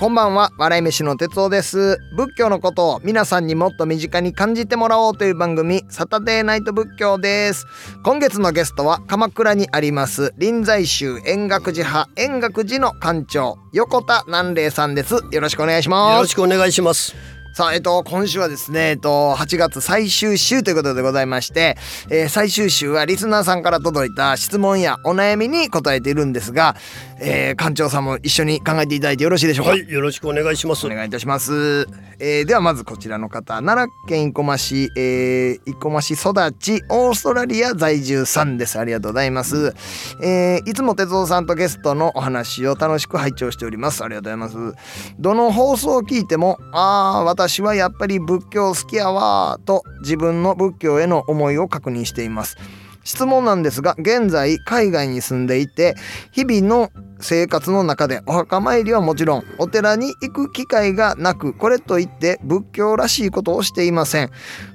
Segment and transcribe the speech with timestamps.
[0.00, 0.50] こんばんは。
[0.56, 1.98] 笑い飯の哲夫です。
[2.16, 7.66] 仏教のことを皆さんにもっと身近に感じてもらおうという番組サタデーナイト仏教です。
[8.02, 15.16] 今月のゲストは鎌倉にあります臨済宗円覚寺派円覚寺の館長横田南霊さんです。
[15.32, 16.14] よろしくお願いします。
[16.14, 17.14] よろしくお願いします。
[17.52, 21.76] さあ、えっと、今週はですね、えっと、8月最終週ということでございまして、
[22.08, 26.76] えー、最終週はリスナーさんから届いた質問やお悩みに答えているんですが、
[27.22, 29.72] えー、館長さんも一緒に考えていただいてよろしいでしょうか？
[29.72, 30.86] はい、よろしくお願いします。
[30.86, 31.86] お願いいたします。
[32.18, 38.78] えー、ではまずこちらの方、奈良県生駒市、えー、生駒市育ち、オーストラリア在住さんです。
[38.78, 39.74] ありがとうございます。
[40.22, 44.02] えー、いつも哲夫さんとゲストのお話を楽しく拝聴しております。
[44.02, 45.12] ありがとうございます。
[45.18, 52.56] どの放送を聞いても、ああ、私はやっぱり仏教好きやわと自分の仏教への思いを確認しています。
[53.04, 55.94] 質問なんですが現在海外に住んでいて
[56.32, 64.30] 日々の生活の中でお墓参りはもちろんお寺に行く機会がなくこれといって仏教らしいことをしていません。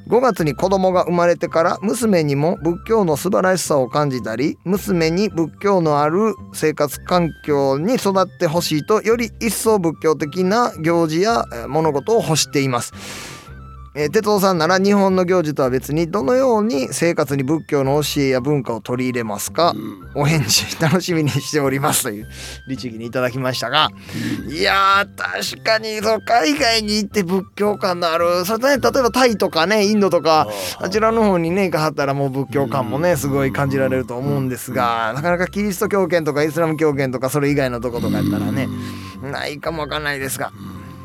[0.08, 13.35] 5月に子供が生まれてから娘にも仏教の素晴らしさを感じたり娘に仏教のある生活環境に育ってほしいとより一層仏教的な行事や物事を欲しています。
[13.98, 22.28] えー、哲夫さんなら日本の行事とは別にどのように生活に仏教の教えや文化を取り入れますか、うん、お返事楽しみにしておりますという
[22.68, 23.88] 律儀にいただきましたが、
[24.46, 38.68] うん、いや確かにその海外に行って仏教観のあるそれね例えばタイとかねインドとかあちらの方にね行かはったらもう仏教観もねすごい感じられると思うんですがなかなかキリスト教圏とかイスラム教圏とかそれ以外のとことかやったらね
[39.22, 40.52] ないかもわかんないですが。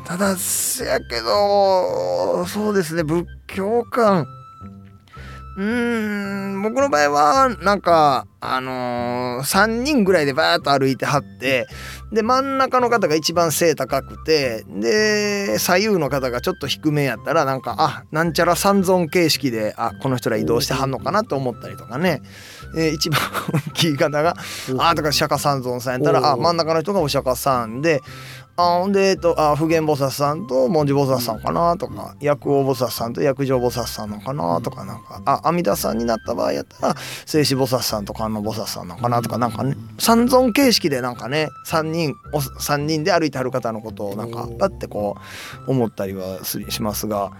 [0.05, 4.27] ただせやけどそうですね仏教観
[5.57, 11.67] うーん僕の場合はなんかあのー、3人ぐらいでバーッと歩いてはって
[12.11, 22.21] で真ん中の方が一番背高くてで左右の方がちょっと低めやったらなんかあなんちゃら三尊形式であこの人ら移動してはんのかなと思ったりとかね、
[22.77, 23.19] えー、一番
[23.69, 24.35] 大きい方が
[24.79, 28.01] あとか釈迦三尊さんやったらあ真ん中の人がお釈迦さんで
[28.61, 36.95] あで、えっと、あ普賢菩薩さんと文字菩薩さんかなとか薬王菩薩さんと薬上菩薩さんのかなとかなんかあ阿弥陀さんになった場合やったら
[37.25, 45.17] 静止菩薩さんと観音菩薩さんなのかなとかなんかね三尊形式でなんかね3人3人で歩いてはる方のことをなんかパッてこ
[45.67, 47.31] う思ったりはしますが。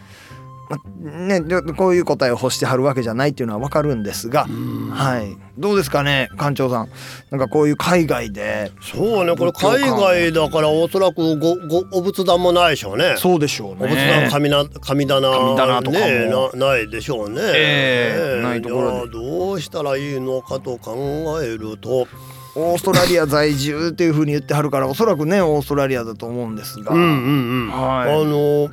[1.00, 1.42] ね、
[1.78, 4.48] こういう答えを欲してはるわけじゃないっていうのは分かるんですが、
[4.92, 6.90] はい、どうですかね館長さん。
[7.32, 8.72] なんかこういう海外で。
[8.82, 13.16] そうねこれ海外だからおそらくごごお仏壇もないでしょうね。
[13.18, 13.78] そうでしょうね。
[13.82, 22.08] お仏壇神な神棚神棚とかねなないでしょうね、えー、ないところどうしたらいいのかと考えると。
[22.54, 27.72] オーストラリア在住っていうふうに言ってはるからおそらくねオーストラリアだと思うんですが、うんうんうん。
[27.72, 28.70] はい、あの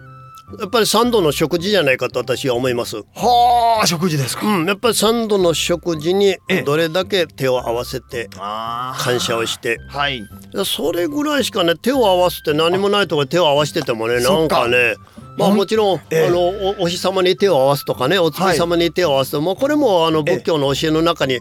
[0.59, 2.97] やっぱり三度の食事じゃないかと私は思います。
[2.97, 10.26] はあ食事ですか、うん、やっぱり三度の食事にどれだけ手を合わせて感謝をして、はい、
[10.64, 14.94] それぐらいしかね手を合わせて何もないところ手を合わせててもねなんかね
[15.38, 21.41] まあもちろん、えー、あのお日様に手を合わすとかねお月様に手を合わすと、はい、まあこれもあの仏教の教えの中に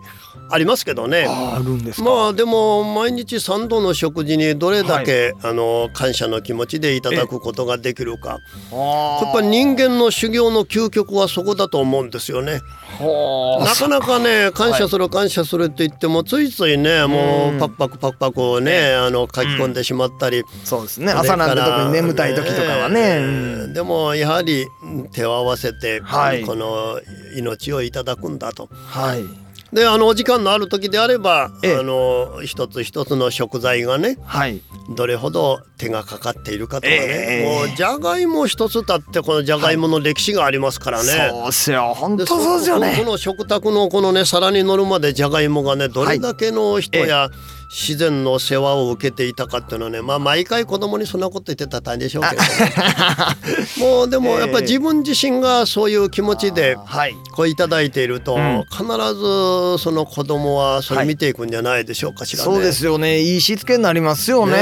[0.50, 1.25] ありますけどね。
[1.28, 8.40] あるんですまあでも毎日三度の食事にどれだけ、はい、あの感謝の気持ちでいただくことができるか。
[8.72, 12.62] やっぱり人間の修行の究極はそこだと思うんですよね。
[13.00, 21.12] なかなかね感謝する感謝するって言ってもついついねもうパクパクパクパクをねあの書き込んでしまったり、そうですね。
[21.12, 24.68] 朝なんて特に眠たい時とかはね、でもやはり
[25.14, 27.00] 手を合わせて、この
[27.36, 28.70] 命をいただくんだと。
[28.72, 29.48] はい。
[29.74, 34.62] であのお時間のある時であれば、ええ、あの一つ一つの食材がね、はい、
[34.96, 41.94] どれほど手がかかっているかとかね、えー、もうじゃがいも一つたってこのじゃがいもの歴史がありますからね、はい、そうっすよ。
[41.95, 42.95] 本当そうですよね。
[42.98, 47.30] この食卓のこのね皿に乗るまでじゃがいもがねどれだけの人や、はい。
[47.34, 52.48] え自然の世話を受けていたかっていうのはねまあ毎回子供にそんなこと言ってたら大変でしょうけど、ね、
[53.80, 56.78] もうでもやっぱり自分自身がそういう気持ちで
[57.36, 58.38] こういただいていると、
[58.72, 58.84] 必
[59.16, 62.50] ずその子供はそれ見ていくんじゃないでしょうかしら、ね。
[62.50, 63.19] はい、そうですよね。
[63.19, 64.54] いいしつけになりますよね、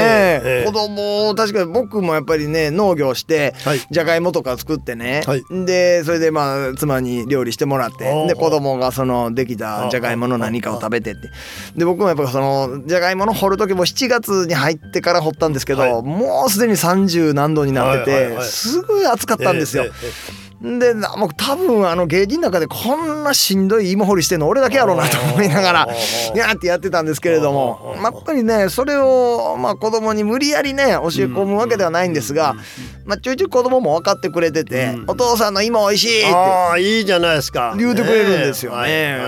[0.42, 3.54] ね子供確かに僕もやっぱりね農業して
[3.90, 8.26] じゃがいもとか作ってね、はい、でそれでまあ妻に料理してもらって。
[8.26, 11.30] で子供がそのできたじゃがいもの何かを食べてって。
[11.76, 16.02] で僕もやっぱそのじじゃがいもの掘る時も7月に入ってから掘ったんですけど、はい。
[16.02, 18.44] もうすでに30何度になってて、はいはいはい。
[18.44, 19.84] すごい暑かったんですよ。
[19.84, 19.92] えええ
[20.42, 25.88] えでなもう多分あの芸人の中でこんなしんどい芋掘りしてんの俺だけやろうなと思いながら
[26.34, 30.92] やーってやってたんですけれどあもやっぱりねそれをまあ子供に無理やりね教え
[31.26, 32.54] 込むわけではないんですが
[33.04, 36.34] まあちょいちょい子供も分かってくれててうん「お父さんの芋美味しい!」って。
[36.34, 37.74] ああいいじゃないですか。
[37.76, 39.18] 言うてくれるんですよね。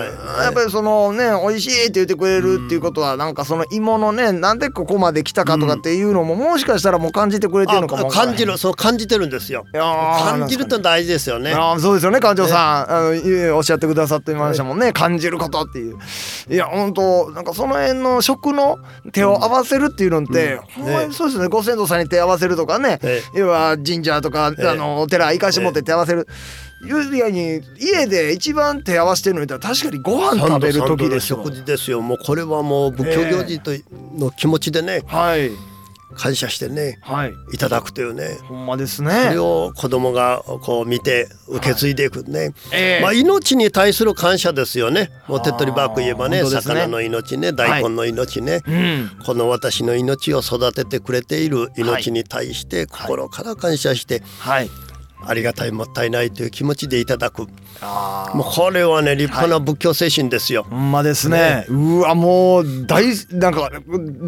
[0.41, 9.65] やっぱりそのね美味しいって言ってくれるっていうことはなんかその芋のねなんでここまで来たかとかっていうのももしかしたらもう感じてくれてるのかも感じるそう感じてるんですよ。
[9.73, 11.53] 感じるって大事ですよね。
[11.53, 15.97] あーそうですよね館長さん、あのおっしゃってくださってましたもんね、感じることっていう。
[16.49, 18.77] いや本当なんかその辺の食の
[19.11, 20.83] 手を合わせるっていうのって、うん。
[20.83, 21.47] ほんまにそうですね。
[21.47, 24.67] ご先祖さんに手合わせるとかね、え要は神社とか、ええ。
[24.67, 26.27] あのお寺行かしてもって手合わせる、
[26.87, 31.37] いう以外に家で一番手合わせてるの言ったら確かにご飯食べる時ですよ。
[31.43, 32.01] 食事ですよ。
[32.01, 33.71] もうこれはもう仏教行事と
[34.17, 35.01] の気持ちでね。
[35.07, 35.51] はい
[36.15, 37.33] 感謝してねはい。
[37.53, 38.37] いただくというね。
[38.47, 43.01] ほんまですそねれを子供がこう見て受け継いでいくね、ええ。
[43.01, 45.11] まあ命に対する感謝ですよね。
[45.27, 46.49] もう手っ取り早く言えばねね。
[46.49, 49.11] 魚の命ね大根の命ね、うん。
[49.25, 54.69] この私の命を育ててくれている命に対して心から感謝してはい
[55.25, 57.47] ありがたいもったいないという気持ちでいただく。
[57.81, 60.63] あもうこれはね立派な仏教精神ですよ。
[60.69, 61.65] ほんまですね。
[61.69, 63.71] うわもう大なんか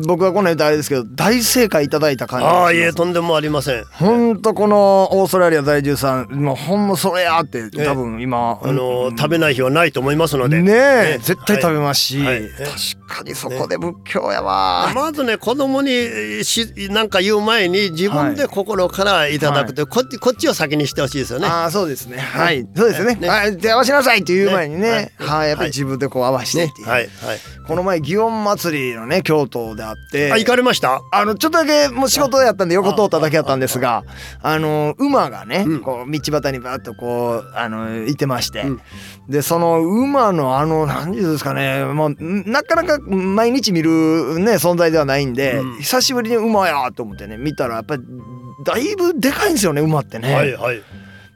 [0.05, 3.85] 僕がこんなん言うとあれですけど大正解いただいた感じああいえとんでもありません。
[3.85, 10.61] ほんとこのオーストラリア在住さんもうほんまそれやって多分今、あの食べない日はないと思いますので。
[10.61, 10.75] ねえ
[11.13, 11.19] ね。
[11.21, 12.41] 絶対食べますし、はい。
[12.41, 12.49] はい。
[12.51, 12.67] 確
[13.07, 21.47] かにそこで仏教やわ、まずね子供にしなんか言う前に自分で心からいただくという、こっちこっちを先にしてほしいですよね。
[21.47, 22.17] ああそうですね。
[22.17, 22.67] はい。
[22.75, 23.15] そうですね。
[23.15, 23.27] ね。
[23.27, 23.57] はい。
[23.57, 24.81] 手合わしなさいっていう前にね。
[24.81, 25.11] ね。
[25.17, 25.69] はい、やっぱりはい。
[25.69, 27.07] 自分でこう合わせてっていう、はい。
[27.07, 27.39] はい。
[27.67, 30.31] この前祇園祭りのね京都であって。
[30.31, 31.01] あ行かれました？
[31.11, 34.03] あのちょっとだけもう仕事やったんで横通っただけやったんですが
[34.41, 35.81] あの馬がね、うん。
[35.81, 38.81] こう道端にバッとこうあのいてまして、うん。
[39.29, 41.85] でその馬のあの何ですかね。
[41.85, 45.77] もうんなかなか毎日見るね存在ではないんで、うん。
[45.77, 48.03] 久しぶりに馬やと思ってね見たらやっぱり
[48.63, 50.33] だいぶでかいんですよね馬ってね。
[50.33, 50.81] はいはい。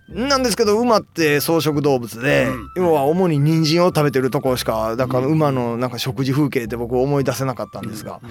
[0.08, 8.22] なんですけど馬って草食動物で、うん要は主に人参を食べてるところしかだから馬のなんか食事風景って僕思い出せなかったんですが、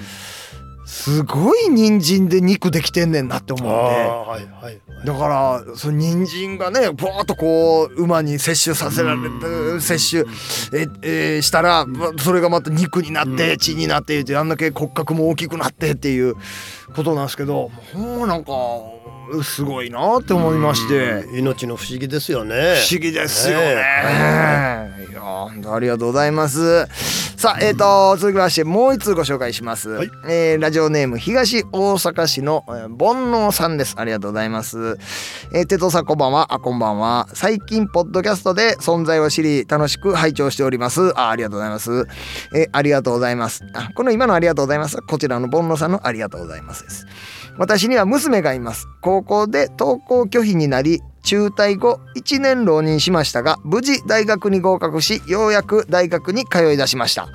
[0.87, 4.03] すごい人参で肉できてんねんなって思あって。
[4.03, 4.81] あはいはいはい。
[5.05, 5.29] だか
[5.67, 10.31] らその人参がねぼーっとこう馬に摂取させられて摂取
[10.73, 11.87] え、えーしたら
[12.19, 16.37] それがまた肉になって血になってってあんだけ骨格も大きくなってっていう
[16.95, 18.53] ことなんですけどほんまなんか
[19.43, 21.27] すごいなって思いまして。
[21.37, 22.77] 命の不思議ですよね。
[22.77, 23.75] 不思議ですよね。
[23.75, 26.87] ねいや本当ありがとうございます。
[27.37, 29.91] さあ、えっ、と続きましてもう一通ご紹介します。
[29.91, 33.97] はいえーラジオネーム東大阪市のえー煩悩さんです。
[33.99, 34.99] ありがとうございます。
[35.53, 36.55] えー、哲夫さんこんばんは。
[36.55, 37.29] あこんばんは。
[37.35, 41.13] 最近ポッドキャストで存在を知り楽しく拝聴しております。
[41.19, 42.07] あありがとうございます。
[42.55, 43.63] えーありがとうございます。
[43.75, 44.97] あこの今のありがとうございます。
[45.03, 47.07] こちらの煩悩さんのありがとうございますです。
[47.59, 48.87] 私には娘がいます。
[49.01, 57.29] 高校で登校拒否になり中退後1年浪人しましたが無事大学に合格しようやく大学に通い出しました。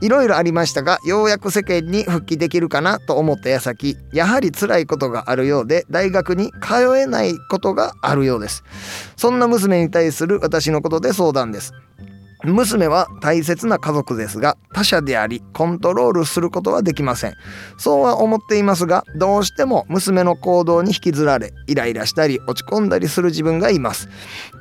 [0.00, 8.64] いろいろありましたがようやく世間に復帰できるかなと思った矢先やはり辛いことがあるようで大学に通えないことがあるようです。
[9.16, 11.72] そんな娘に対する私のことで相談です。
[12.52, 17.34] 娘は大切な家族ですが他者でありコントロールすることはできません。
[17.78, 24.08] そうは思っていますがどうしても娘の行動に引きずられイライラしたり落ち込んだりする自分がいます。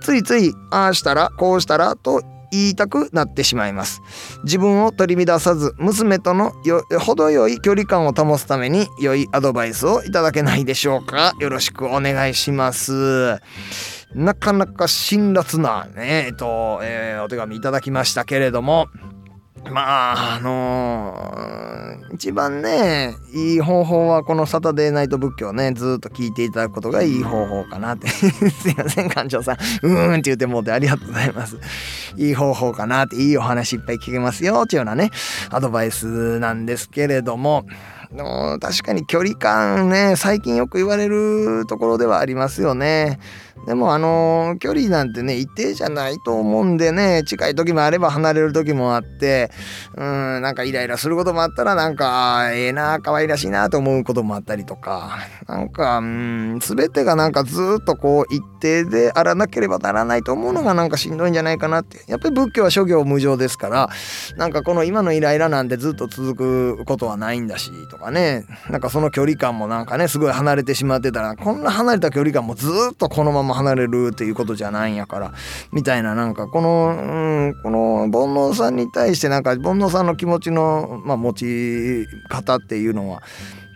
[0.02, 2.22] ついついああしたらこうしたらと
[2.54, 4.02] 言いたくなってしまいます。
[4.44, 11.34] 自分を取り乱さず娘とのよ程よい距離感を保つために良いアドバイスをいただけないでしょうか。
[11.40, 13.40] よろしくお願いします。
[14.14, 18.88] なかなか辛辣なねえっと、えーお手紙いただきましたけれども。
[19.72, 21.54] まああのー
[22.14, 28.08] 一番ねいい方法はこの「サタデーナイト仏教」ねずっと聞いていただくことがいい方法かなって。
[28.08, 29.56] すいません館長さん。
[29.82, 31.58] うーんって言ってもうてありがとうございます。
[32.16, 35.10] いい方法かなっていいお話いっぱい聞けますよっていうようなね
[35.50, 37.66] アドバイスなんですけれども。
[38.14, 43.20] も確かに距離感ね最近よく言われるところではありますよね。
[43.66, 49.52] でもあの距離なんてね一定じゃないと思うんでね近い時もあれば離れる時もあって
[49.96, 55.18] うんなんかイライラすることもあったらなんかええな可愛らしいなと思うこともあったりとか
[55.48, 62.04] なんかうん全てがなんかずっとこう一定であらなければならないと思うのがなんかしんどいんじゃないかなって。
[62.08, 63.90] やっぱり仏教は諸行無常ですから
[64.38, 68.46] なんかこの今のイライラなんてずっと続くことはないんだしとかね。
[68.70, 75.34] なんかその距離感もなんかねすごい離れてしまってたらこんな離れた距離感もずっとこのまま離れるっていうことじゃないんやから
[75.72, 83.22] みたいななんかこの、うん、この煩悩さんに対してなんか煩悩さんの気持ちの、まあ、持ち方っていうのは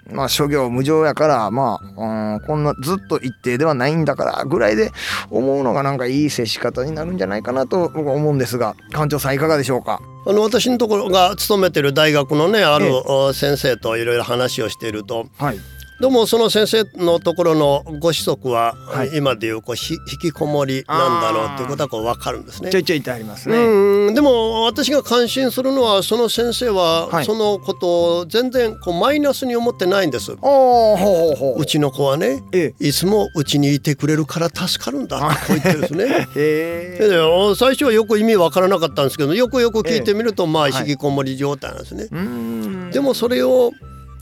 [0.09, 4.91] まあ諸行無常やからまあ、うん、こんなずっと一定ではないんだからぐらいで
[5.29, 9.99] 思うのがなんかいい接し方になるんじゃないかなと僕は思うんですが館長さんいかがでしょうか？
[10.25, 12.89] あの私のところが勤めてる大学のねある
[13.33, 15.59] 先生といろいろ話をしていると、はい
[15.99, 22.69] どうもその先生のところのご子息は、はい、今でいうこう引きこもりなんだろうっていうことはこう分かるんですね。
[22.69, 23.57] ちょいちょいってありますね。
[23.57, 30.33] うんでも私が感心するのはその先生はそのことを全然こうマイナスに思ってないんです。
[30.33, 32.43] うちの子はね、
[32.79, 36.27] いつもうちにいてくれるから助かるんだこう言ってですね。
[36.35, 42.07] で最初はよく意味分からなかったんですけどよくよく聞いてみるとまあ引きこもり状態なんですね。
[42.91, 43.71] でもそれを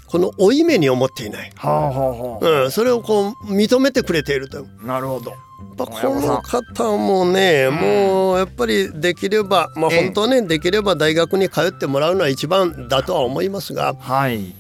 [0.08, 4.66] この負い目に思っていない、はあはあうん、それをこう認めてくれていると。
[4.84, 5.34] なるほど。
[5.78, 14.54] この方もね、うん、もうやっぱりできればまあ本当ね、できれば大学に通ってもらうのは一番だとは思いますが、はい、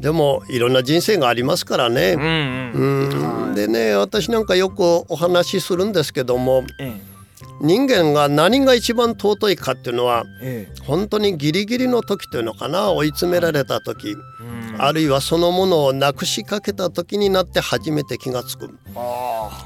[0.00, 2.14] でもいろんな人生がありますからね。
[2.14, 3.10] うん、
[3.48, 6.64] うん、でね私なんかよくお話しするんですけども。
[6.80, 7.16] ええ。
[7.60, 18.78] 人間が何が一番尊いかっていうのは、ええ、本当にギリギリの時というのかな追い詰められた時、うん、あるいはそのものをなくしかけた時になって初めて気が付く。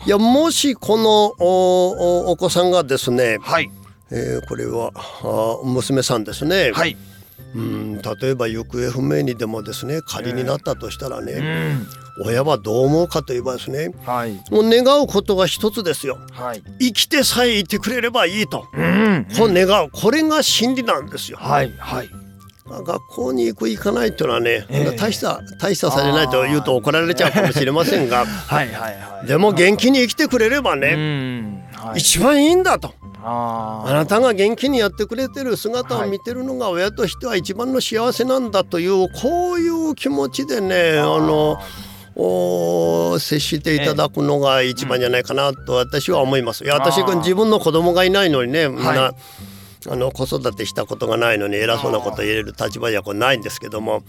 [0.06, 1.26] いやもしこの
[2.30, 3.70] お子さんがですね、はい、
[4.10, 6.72] えー、これはあ娘さんですね。
[6.72, 6.96] はい。
[7.54, 11.32] うん例えば行方不明にでもですね仮になったとしたらね、
[12.20, 19.90] うん、親はどう思うかといえばですね、はい、もう願うことが一つですよ、はい、生きてさえいてくれればいいと、うん、こう願う。
[19.90, 21.38] これが真理なんですよ。
[21.38, 22.29] はいはい
[22.82, 32.94] 学校に行く行かないっていうのはね、えー、大した大したされないと言うと怒られちゃうかもしれませんがはいはい、はい、でも元気に生きてくれればね、はい、一番いいんだと。
[33.22, 41.58] あなたが元気にやってくれてる姿を見てるのが親としては一番の幸せなんだというこういう気持ちでねあの
[43.18, 46.64] 接していただくのが一番じゃないかなと私は思います。
[46.64, 49.14] いや私自分の子供がいないのにねみんな、はい
[49.88, 54.02] あの子育てしたことがないのに偉そうなこと言える立場じゃないんですけども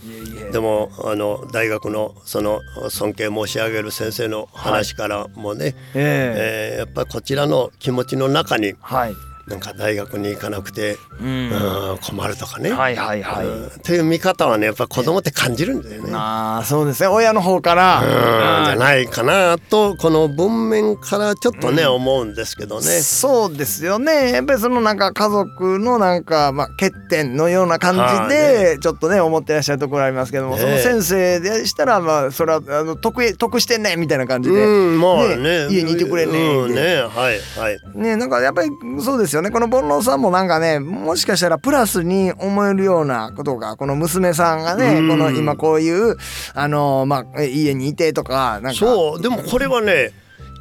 [0.51, 9.13] でもあの大学のその尊敬申し上げる先生の話からもね、はい、えー、やっぱりこちらの気持ちの中に、はい
[9.51, 16.12] なんか大学に行かなくて、うん、困るとかね、はいはいはい、うん、という見方はねやっぱ子供って感じるんだよね。
[16.13, 17.08] ああそうですね。
[17.08, 23.01] 親の方から、うん、じゃないかなとこの文面からちょっとね、思うんですけどね。
[23.01, 24.31] そうですよね。
[24.31, 27.96] やっぱりそのなんか家族のなんか、まあ、欠点のような感
[28.29, 37.98] じでちょっとね思ってらっしゃるところありますけども、その先生でしたらまあそれはあの得得してんねみたいな感じで、うんまあね、家にいてくれねえ、うん、ねはいはい。
[37.98, 38.70] ねなんかやっぱり
[39.03, 39.51] そうですよよね。
[39.51, 46.15] この煩悩さんもなんかねもしかしたらプラスに思えるようなことがこの娘さんがねこの今こういう
[46.53, 48.79] あのまあ家にいてとかなんか。
[48.79, 49.21] そう。
[49.21, 50.12] でもこれはね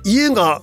[0.05, 0.63] 家が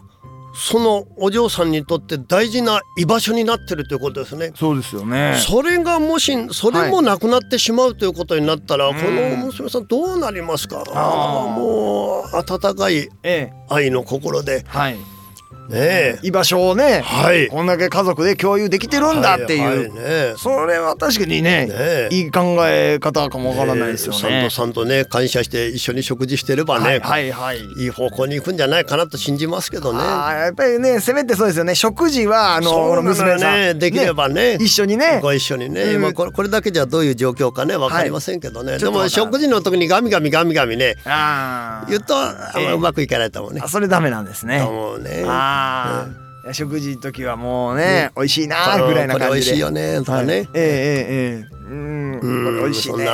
[0.59, 4.51] そのお嬢さんにとって大事な居場所になってるということですね。
[4.55, 5.35] そうですよね。
[5.37, 10.83] それがもしそれもなくなってしまうということになったら、はい、この娘さんどうなりますか？
[10.95, 13.07] ああもう温かい
[13.69, 14.97] 愛の心で、はい
[15.67, 24.19] ね居場所をね、はい、こんだけ家族で共有できてるんだっていう、はいはいね、それは確かにね、ね、いい考え方かもわからないですよね。
[24.19, 27.85] さんとさんとね感謝して一緒に食事してればね、はいはい、い。
[27.87, 29.99] い方向に行くんじゃないかなと信じますけどね。
[30.01, 31.75] あやっぱりねせめてそうですよね。
[31.75, 34.57] 食事はあの娘さん、ね、できればね。
[34.59, 35.19] 一緒にね。
[35.21, 40.95] ご一緒にね、うん、今これこれだけじゃどういう状況かねわかりませんけどね、でも食事の時にガミガミガミガミね。
[41.87, 43.61] 言うとあんまうまくいかないと思うね。
[43.67, 44.59] それダメなんですね。
[44.59, 45.23] と思うね。
[45.25, 46.53] ああ。
[46.53, 49.29] 食事の時はもうね、美味しいなぐらいな感じで。
[49.33, 50.47] 美味しいよねとかね。
[50.53, 51.75] えええええう
[52.17, 53.07] ん、これ美味しいね。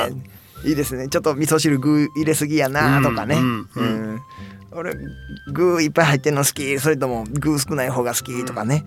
[0.64, 1.08] いいですね。
[1.08, 3.36] ちょっと味噌汁具入れすぎやなとかね。
[3.36, 4.20] うん
[4.76, 4.92] 俺
[5.52, 8.84] 具いっぱい入ってんの好きそれとも具少ない方が好きとかね、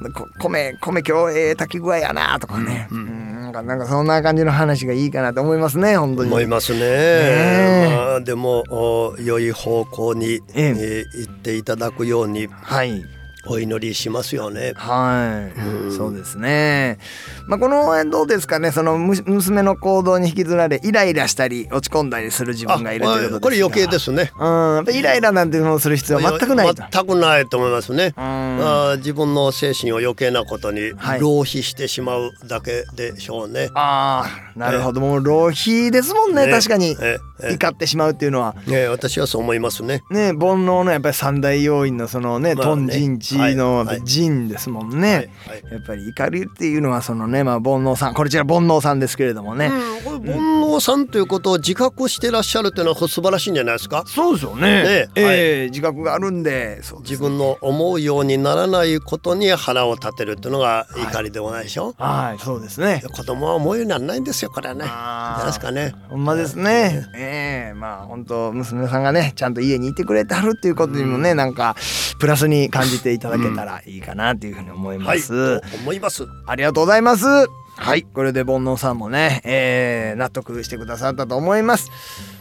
[0.00, 3.25] うん、米米今日ええ炊き具合やなとかね、うん、うん
[3.56, 6.30] かなんかそんな感じの話がいいかなと思いますね本当に。
[6.30, 10.68] 思いますね、ね、まあ、でもお良い方向に、え。
[10.68, 12.48] えー行っていただくように。
[12.48, 13.15] はい
[13.48, 14.72] お祈りしますよね。
[14.76, 16.98] はい、うんそうですね。
[17.46, 18.72] まあこの辺どうですかね？
[18.72, 23.40] そのむ娘の行動に引きずられイライラしたり落ち込んだりする自分がいるということ。
[23.42, 24.32] これ余計ですね。
[24.38, 26.82] うん、イライラなんていうのをする必要は全くないと。
[26.90, 28.14] 全くないと思いますね。
[28.16, 33.70] うんあー自分の精神を余計なことにはい浪費してしまうだけでしょうね。
[33.74, 34.24] あ
[34.54, 35.00] あ、なるほど。
[35.00, 36.46] もう浪費ですもんね。
[36.46, 38.54] ね確かにええ怒ってしまうっていうのは。
[38.66, 40.02] ね私はそう思いますね。
[40.10, 45.30] ね、煩悩のやっぱり三大要因のそのね、まあねトンジンチのはいはい人ですもんね。
[45.46, 49.66] はいはいやっぱり怒りっていうのはそのね、まあ煩悩さん、こちら煩悩さんですけれどもね。
[49.66, 54.04] うん、これ煩悩さんということを自覚してらっしゃるというのは素晴らしいんじゃないですか。
[54.06, 54.60] そうですよね。
[54.62, 61.94] ねええ自覚があるんで、です自分の思うようにならないことに腹を立てるっていうのが怒りではないでしょ。
[61.98, 63.02] はい、そうですね。
[63.12, 64.84] 子供は思うようにならないんですよこれはね。
[64.86, 65.94] あーないですかね。
[66.08, 67.06] ほんまですね。
[67.14, 71.76] ええまあ本当娘さんがねちゃんと家にいてくれてはるっていうことにもね、なんか
[72.18, 75.60] プラスに感じていただけたらいいかなっていうふうに思いはい、ます。
[75.60, 76.26] と思います。
[76.46, 77.26] ありがとうございます。
[77.26, 81.90] はい、これで煩悩さんもね、えー納得してくださったと思います。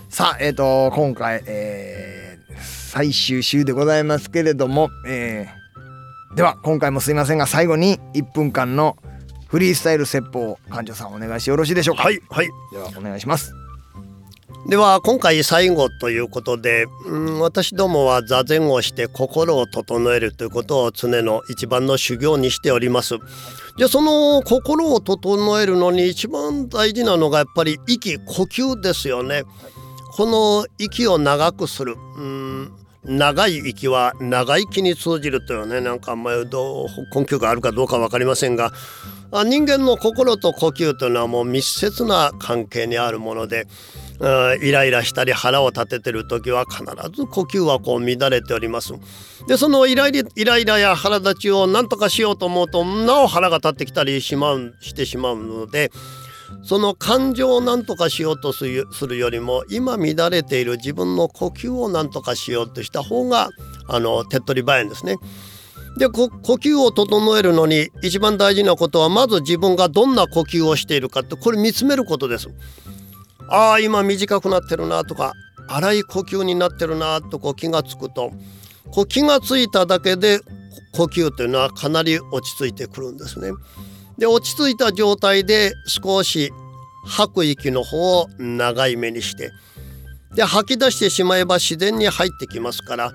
[0.09, 8.97] さあ、えっ、と今回、えー最終週でございますけれども、えーでは今回もすいませんが最後に1分間の
[9.47, 12.03] フリースタイル説法館長さんお願いしてよろしいでしょうか？
[12.03, 12.49] はいはい。
[12.71, 13.53] ではお願いします。
[14.67, 23.15] では今回最後ということで、うん、私どもは座禅をして心を整えるということを常の一番の修行にしております。
[23.77, 29.43] じゃあその心を整えるのに一番大事なのがやっぱり息呼吸ですよね。
[30.13, 32.71] この息を長くする、うん、
[33.03, 38.71] 長い息は長生きに通じるというねなんかあんまりどう根拠があるかどうか分かりませんが
[39.31, 43.67] 人間の心と呼吸というのはもう密接な関係にあるもので。
[44.61, 48.93] イライラしたり腹を立ててる時は必ず呼吸はこう乱れております。
[49.47, 55.91] でそのイライラや腹立ちを何とかしようと思うとなお腹が立ってきたりしまうしてしまうので
[56.63, 63.49] その感情を何とかしようとするよりも今乱れている自分の呼吸を何とかしようとした方が
[63.87, 65.17] あの手っ取り早いんですね。
[65.97, 72.49] で呼吸を整えるのに一番大事なことはまず自分がどんな呼吸をしているかってこれ見つめることです。
[73.49, 75.33] ああ今短くなってるなとか
[75.67, 78.31] 荒い呼吸になってるなとこう気がつくと
[78.91, 80.39] こう気がついただけで
[80.93, 83.51] 呼吸というのはかなり落ち着いてくるんですね。
[84.17, 86.51] で落ち着いた状態で少し
[87.05, 89.51] 吐く息の方を長い目にして
[90.35, 93.13] で吐き出してしまえば自然に入ってきますから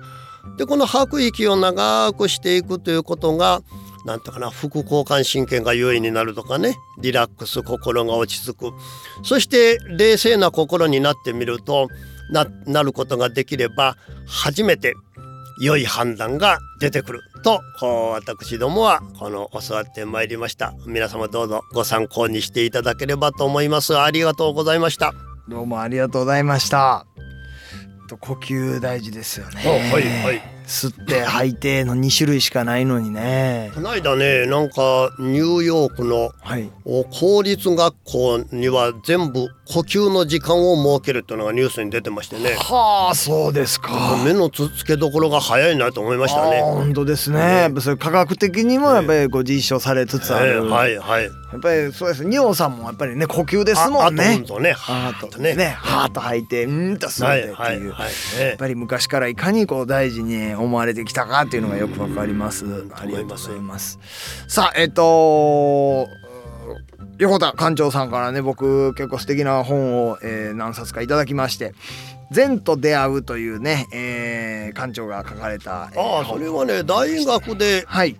[0.57, 3.61] でこの吐く息を長くしていくということが
[4.05, 8.71] なんとかな副交感神経が優位になるとかねリラックス心が落ち着く。
[9.23, 11.87] そして冷静な心になってみると
[12.31, 14.95] ななることができれば初めて
[15.59, 17.21] 良い判断が出てくる。
[17.43, 17.59] と
[18.13, 20.73] 私どもはこの教わってまいりました。
[20.85, 23.97] 皆様どうぞご参考にしていただければと思います。
[23.97, 25.13] ありがとうございました。
[25.49, 27.05] どうもありがとうございました。
[28.07, 29.61] と呼吸大事ですよね。
[29.91, 33.71] はいはい吸って吐いての2種類しかないのにね。
[33.75, 36.69] この間ねなんかニューヨークのはい。
[36.85, 44.17] お公立学校には全部呼吸の時間を設けるっていうのがニュースに出てましてねはあ、そうですか。
[44.25, 46.61] 目のつつけどころが早いなと思いましたね。
[46.61, 47.39] 本当ですね。
[47.39, 50.51] やっぱそれ科学的にもやっぱりこう実証されつつある。
[50.51, 51.23] えーはいはい。
[51.23, 52.23] やっぱりそうです。
[52.23, 54.47] 尿さんもやっぱりね呼吸ですもんあねあ。
[54.47, 57.55] とね、ハートねね、ハート吐いて、うんと吸ってっていう。
[57.55, 58.11] はいはいはい
[58.47, 62.65] やっぱり昔からいかにこう大事に思われてきたかっていうのがよくわかります。
[62.95, 63.99] ありがとうございます。
[64.47, 66.07] さあ、えっと。
[67.17, 71.73] 横田館長さんからね僕結構素敵な本を、えー何冊かいただきまして
[72.31, 78.17] 「善と出会う」というね、えー館長が書かれた、えーああそれはね大学ではい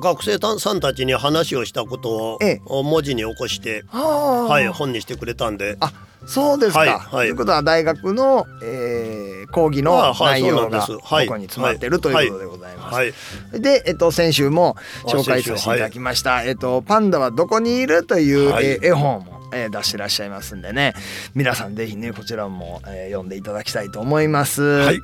[0.00, 5.76] 学生さんたちに話をしたことをええ文字に起こして、あーはい本にしてくれたんで。
[5.80, 5.92] あ
[6.26, 7.00] そうですか、はいはい。
[7.10, 12.94] ということは大学の、えー講義の内容がここに詰まってるということでございます。
[12.94, 13.14] はい。
[13.52, 18.66] で、えっと、先週も紹介させていただきました「えっと、パンダはどこにいる?」という、はい。
[18.66, 20.94] えー絵本も、えー出してらっしゃいますんでね。
[21.36, 24.62] 皆さんぜひねこちらも、えー読んでいただきたいと思います。
[24.62, 24.98] はい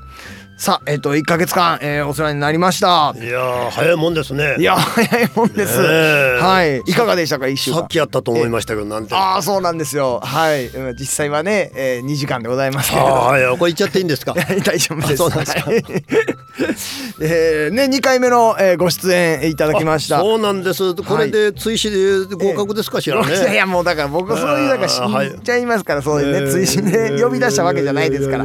[0.61, 3.15] さあえっ、と1ヶ月間、えー、お世話になりました。
[3.17, 4.57] いやー早いもんですね。
[4.59, 6.39] いや早いもんです、ねえ。
[6.39, 6.81] はい。
[6.81, 7.79] いかがでしたか一週間？
[7.79, 9.15] さっきやったと思いましたけどなんて。
[9.15, 10.21] あああそうなんですよ。
[10.23, 10.67] はい。
[10.67, 13.09] うん実際はね、えー、2時間でございますけれど。
[13.09, 14.35] あはいこれ言っちゃっていいんですか？
[14.35, 15.23] は い大丈夫です。
[15.25, 15.61] あそうなんですか。
[15.63, 15.85] はい。
[17.23, 20.19] えーね二回目の、えー、ご出演いただきました。
[20.19, 20.95] あそうなんです。
[20.95, 25.29] これで追試で合格ですかしらいやいねやもうだから僕そういうなんか死あーはい。
[25.31, 28.45] んじゃいますからそういうねえー追試で呼び出したわけじゃないですから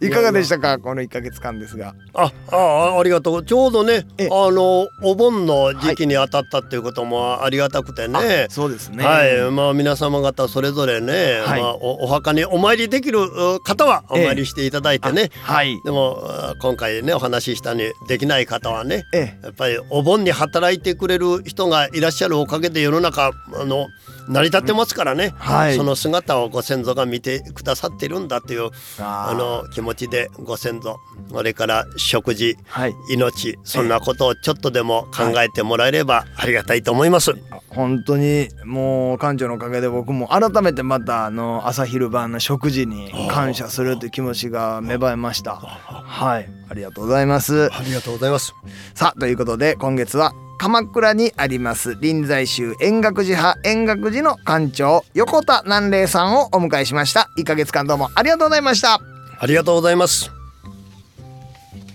[0.00, 0.78] いかがでしたか？
[0.78, 1.94] この1ヶ月間ですが。
[2.14, 3.44] ああありがとう。
[3.44, 9.04] ちょうどねえあのお盆の時期に当たったっていうこともありがたくてね、そうですね。
[9.04, 11.60] はい、まあ皆様方それぞれね、はい。
[11.60, 15.78] まあおお墓にお参りできるう方はお参りしていただいてね、はい。
[15.84, 19.38] でもあ今回ねお話ししたにできない方はねえ。
[19.42, 23.86] やっぱりお盆に働いてくれる人がいらっしゃるおかげで世の中あの
[24.28, 25.76] 成り立ってますからね、はい。
[25.76, 30.98] その姿をご先祖が見てくださってるんだというあの気持ちでご先祖
[31.30, 32.94] それから食事はい。
[33.10, 37.32] 命そんなことをちょっとでも考えてもらえればありがたいと思います。
[37.68, 45.54] 本当にもう館長のおかげで僕も改めてまたあの朝昼晩の食事に感謝するという気持ちが芽生えました。
[45.56, 46.48] はい。
[46.68, 47.72] ありがとうございます。
[47.72, 48.54] ありがとうございます。
[48.94, 51.96] さあということで今月は鎌倉にあります。
[52.02, 57.30] 臨済宗円覚寺派円覚寺の館長横田南霊さんをお迎えしました。
[57.38, 59.00] 1ヶ月間どうもありがとうございました。
[59.38, 60.39] ありがとうございます。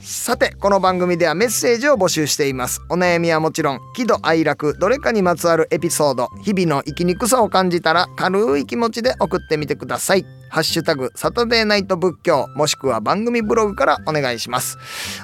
[0.06, 2.80] さてこの番組ではメッセージを募集しています。
[2.89, 10.24] お悩みはもちろん喜怒哀楽どれかにまつわるエピソード日々の生きにくさを感じたら軽い気持ちで送ってみてください。
[10.50, 14.78] ハッシュタグサタデーナイト仏教もしくは番組ブログからお願いします。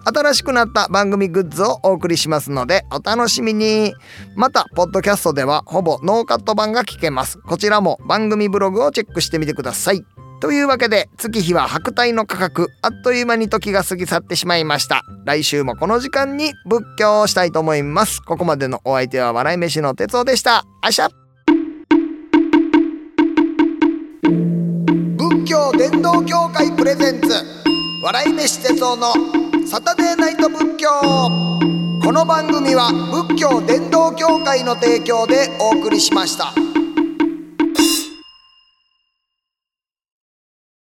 [0.03, 3.93] 新しくなった番組グッズをお送りしますのでお楽しみに。
[4.35, 7.37] またポッドキャストではほぼノーカット版が聞けます。
[7.37, 10.03] こちらも番組ブログをチェックしてみてください。
[10.41, 15.03] というわけで月日は白帯の価格あっという間に時が過ぎ去ってしまいました。
[15.23, 18.21] 来週もこの時間に仏教をしたいと思います。
[18.23, 20.65] ここまでのお相手は笑い飯の哲夫でした。
[20.81, 21.09] あしゃ
[25.17, 27.29] 仏教伝道協会プレゼンツ
[28.03, 29.13] 笑い飯哲夫の
[29.67, 30.89] サタデーナイト仏教。
[32.03, 32.89] この番組は
[33.27, 36.70] 仏教伝道協会の提供でお送りしました。